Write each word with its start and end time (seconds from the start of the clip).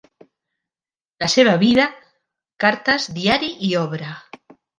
La 1.23 1.29
seva 1.33 1.53
vida, 1.63 1.85
cartes, 2.65 3.07
diari 3.19 3.53
i 3.69 3.71
obra. 3.83 4.11